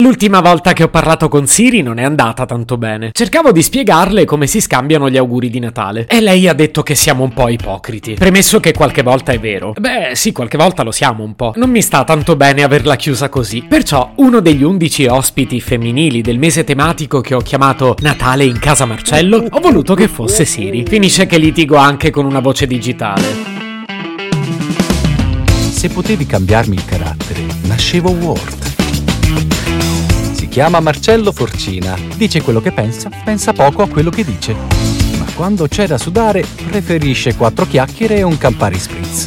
[0.00, 3.10] L'ultima volta che ho parlato con Siri non è andata tanto bene.
[3.12, 6.94] Cercavo di spiegarle come si scambiano gli auguri di Natale e lei ha detto che
[6.94, 8.14] siamo un po' ipocriti.
[8.14, 9.74] Premesso che qualche volta è vero.
[9.76, 11.52] Beh, sì, qualche volta lo siamo un po'.
[11.56, 13.64] Non mi sta tanto bene averla chiusa così.
[13.68, 18.84] Perciò uno degli undici ospiti femminili del mese tematico che ho chiamato Natale in casa
[18.84, 20.84] Marcello, ho voluto che fosse Siri.
[20.86, 23.26] Finisce che litigo anche con una voce digitale.
[25.70, 28.77] Se potevi cambiarmi il carattere, nascevo Ward.
[30.32, 34.54] Si chiama Marcello Forcina, dice quello che pensa, pensa poco a quello che dice.
[35.18, 39.26] Ma quando c'è da sudare, preferisce quattro chiacchiere e un Campari Spritz.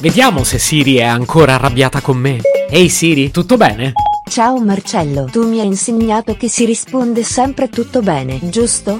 [0.00, 2.40] Vediamo se Siri è ancora arrabbiata con me.
[2.68, 3.92] Ehi Siri, tutto bene?
[4.32, 8.98] Ciao Marcello, tu mi hai insegnato che si risponde sempre tutto bene, giusto?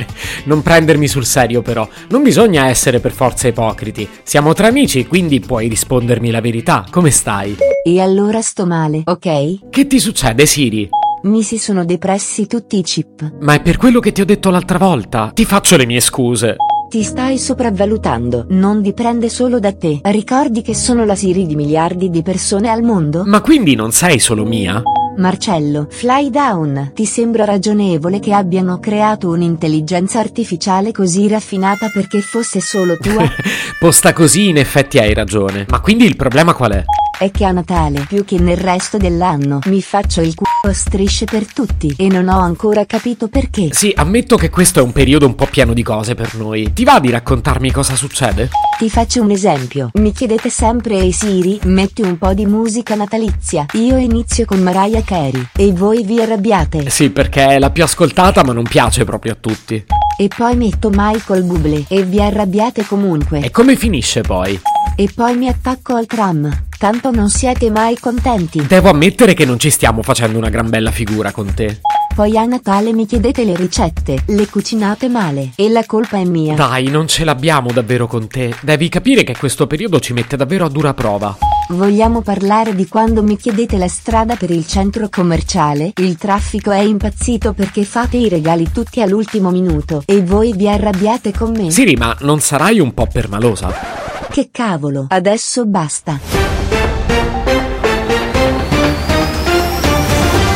[0.46, 4.08] non prendermi sul serio però, non bisogna essere per forza ipocriti.
[4.22, 6.86] Siamo tra amici, quindi puoi rispondermi la verità.
[6.90, 7.58] Come stai?
[7.84, 9.68] E allora sto male, ok?
[9.68, 10.88] Che ti succede Siri?
[11.24, 13.34] Mi si sono depressi tutti i chip.
[13.40, 15.30] Ma è per quello che ti ho detto l'altra volta.
[15.34, 16.56] Ti faccio le mie scuse.
[16.90, 20.00] Ti stai sopravvalutando, non dipende solo da te.
[20.02, 23.22] Ricordi che sono la Siri di miliardi di persone al mondo?
[23.26, 24.82] Ma quindi non sei solo mia?
[25.16, 26.90] Marcello, fly down.
[26.92, 33.24] Ti sembra ragionevole che abbiano creato un'intelligenza artificiale così raffinata perché fosse solo tua?
[33.78, 35.66] Posta così in effetti hai ragione.
[35.68, 36.82] Ma quindi il problema qual è?
[37.20, 41.26] È che a Natale, più che nel resto dell'anno, mi faccio il culo a strisce
[41.26, 43.68] per tutti e non ho ancora capito perché.
[43.72, 46.72] Sì, ammetto che questo è un periodo un po' pieno di cose per noi.
[46.72, 48.48] Ti va di raccontarmi cosa succede?
[48.78, 49.90] Ti faccio un esempio.
[49.96, 53.66] Mi chiedete sempre Ehi Siri, metti un po' di musica natalizia.
[53.74, 56.88] Io inizio con Mariah Carey e voi vi arrabbiate.
[56.88, 59.84] Sì, perché è la più ascoltata ma non piace proprio a tutti.
[60.18, 63.40] E poi metto Michael Bublé e vi arrabbiate comunque.
[63.40, 64.58] E come finisce poi?
[65.00, 66.64] E poi mi attacco al tram.
[66.76, 68.66] Tanto non siete mai contenti.
[68.66, 71.80] Devo ammettere che non ci stiamo facendo una gran bella figura con te.
[72.14, 76.54] Poi a Natale mi chiedete le ricette, le cucinate male e la colpa è mia.
[76.54, 78.54] Dai, non ce l'abbiamo davvero con te.
[78.60, 81.34] Devi capire che questo periodo ci mette davvero a dura prova.
[81.70, 85.92] Vogliamo parlare di quando mi chiedete la strada per il centro commerciale?
[85.96, 91.32] Il traffico è impazzito perché fate i regali tutti all'ultimo minuto e voi vi arrabbiate
[91.32, 91.70] con me.
[91.70, 93.99] Siri, ma non sarai un po' permalosa?
[94.30, 96.39] Che cavolo, adesso basta.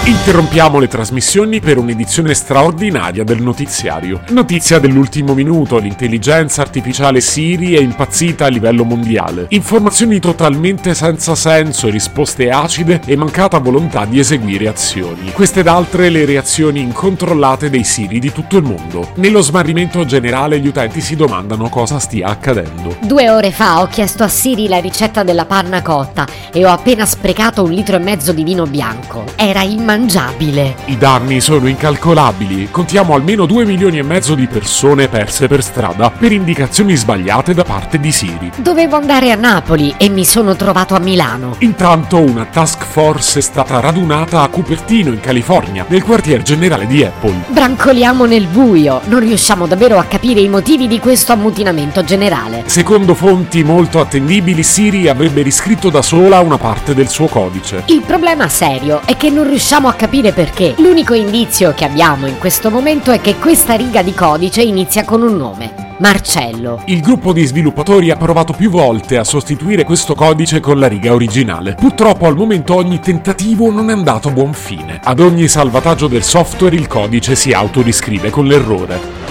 [0.06, 4.20] Interrompiamo le trasmissioni per un'edizione straordinaria del notiziario.
[4.32, 9.46] Notizia dell'ultimo minuto, l'intelligenza artificiale Siri è impazzita a livello mondiale.
[9.48, 15.32] Informazioni totalmente senza senso, risposte acide e mancata volontà di eseguire azioni.
[15.32, 19.12] Queste ed altre le reazioni incontrollate dei Siri di tutto il mondo.
[19.14, 22.94] Nello smarrimento generale gli utenti si domandano cosa stia accadendo.
[23.00, 27.06] Due ore fa ho chiesto a Siri la ricetta della panna cotta e ho appena
[27.06, 29.24] sprecato un litro e mezzo di vino bianco.
[29.36, 30.74] Era immangiabile immangiabile.
[30.86, 32.68] I danni sono incalcolabili.
[32.70, 37.62] Contiamo almeno 2 milioni e mezzo di persone perse per strada per indicazioni sbagliate da
[37.62, 38.50] parte di Siri.
[38.56, 41.54] Dovevo andare a Napoli e mi sono trovato a Milano.
[41.58, 47.04] Intanto una task force è stata radunata a Cupertino, in California, nel quartier generale di
[47.04, 47.44] Apple.
[47.48, 52.64] Brancoliamo nel buio, non riusciamo davvero a capire i motivi di questo ammutinamento generale.
[52.66, 57.84] Secondo fonti molto attendibili, Siri avrebbe riscritto da sola una parte del suo codice.
[57.86, 60.74] Il problema serio è che non riusciamo a capire perché.
[60.78, 65.22] L'unico indizio che abbiamo in questo momento è che questa riga di codice inizia con
[65.22, 65.84] un nome.
[65.98, 66.82] Marcello.
[66.86, 71.12] Il gruppo di sviluppatori ha provato più volte a sostituire questo codice con la riga
[71.12, 71.74] originale.
[71.74, 75.00] Purtroppo al momento ogni tentativo non è andato a buon fine.
[75.02, 79.22] Ad ogni salvataggio del software il codice si autoriscrive con l'errore.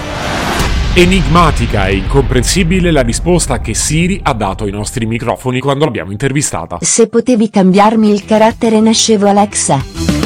[0.95, 6.77] Enigmatica e incomprensibile la risposta che Siri ha dato ai nostri microfoni quando l'abbiamo intervistata.
[6.81, 9.92] Se potevi cambiarmi il carattere nascevo Alexa.